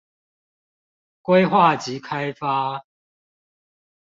[1.21, 2.85] 規劃及開發